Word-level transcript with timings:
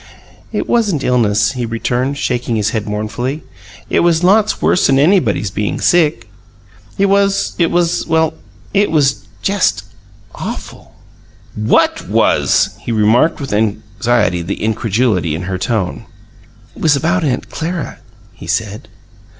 "It 0.51 0.67
wasn't 0.67 1.03
illness," 1.03 1.51
he 1.51 1.63
returned, 1.63 2.17
shaking 2.17 2.55
his 2.55 2.71
head 2.71 2.87
mournfully. 2.87 3.43
"It 3.87 3.99
was 3.99 4.23
lots 4.23 4.59
worse'n 4.59 4.97
anybody's 4.97 5.51
being 5.51 5.79
sick. 5.79 6.27
It 6.97 7.05
was 7.05 7.53
it 7.59 7.69
was 7.69 8.07
well, 8.07 8.33
it 8.73 8.89
was 8.89 9.27
jest 9.43 9.83
awful." 10.33 10.95
"WHAT 11.55 12.09
was?" 12.09 12.71
He 12.79 12.91
remarked 12.91 13.39
with 13.39 13.53
anxiety 13.53 14.41
the 14.41 14.63
incredulity 14.63 15.35
in 15.35 15.43
her 15.43 15.59
tone. 15.59 16.07
"It 16.75 16.81
was 16.81 16.95
about 16.95 17.23
Aunt 17.23 17.51
Clara," 17.51 17.99
he 18.33 18.47
said. 18.47 18.87